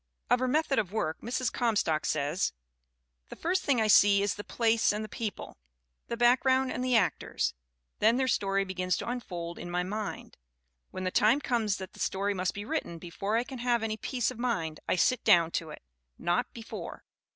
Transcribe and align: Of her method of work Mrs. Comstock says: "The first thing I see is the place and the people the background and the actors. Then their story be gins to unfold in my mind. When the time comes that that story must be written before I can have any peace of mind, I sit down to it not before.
Of 0.31 0.39
her 0.39 0.47
method 0.47 0.79
of 0.79 0.91
work 0.91 1.21
Mrs. 1.21 1.53
Comstock 1.53 2.07
says: 2.07 2.53
"The 3.29 3.35
first 3.35 3.61
thing 3.61 3.79
I 3.79 3.85
see 3.85 4.23
is 4.23 4.33
the 4.33 4.43
place 4.43 4.91
and 4.91 5.05
the 5.05 5.07
people 5.07 5.59
the 6.07 6.17
background 6.17 6.71
and 6.71 6.83
the 6.83 6.95
actors. 6.95 7.53
Then 7.99 8.17
their 8.17 8.27
story 8.27 8.65
be 8.65 8.73
gins 8.73 8.97
to 8.97 9.07
unfold 9.07 9.59
in 9.59 9.69
my 9.69 9.83
mind. 9.83 10.37
When 10.89 11.03
the 11.03 11.11
time 11.11 11.39
comes 11.39 11.77
that 11.77 11.93
that 11.93 11.99
story 11.99 12.33
must 12.33 12.55
be 12.55 12.65
written 12.65 12.97
before 12.97 13.37
I 13.37 13.43
can 13.43 13.59
have 13.59 13.83
any 13.83 13.95
peace 13.95 14.31
of 14.31 14.39
mind, 14.39 14.79
I 14.89 14.95
sit 14.95 15.23
down 15.23 15.51
to 15.51 15.69
it 15.69 15.83
not 16.17 16.51
before. 16.51 17.03